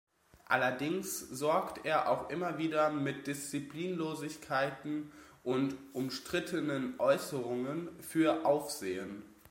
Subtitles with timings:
[0.45, 5.11] Allerdings sorgt er auch immer wieder mit Disziplinlosigkeiten
[5.43, 9.21] und umstrittenen Äußerungen für Aufsehen.